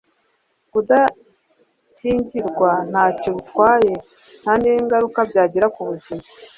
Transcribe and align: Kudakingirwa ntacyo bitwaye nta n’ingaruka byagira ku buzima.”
Kudakingirwa 0.71 2.71
ntacyo 2.91 3.29
bitwaye 3.37 3.93
nta 4.41 4.53
n’ingaruka 4.61 5.19
byagira 5.29 5.67
ku 5.75 5.81
buzima.” 5.89 6.23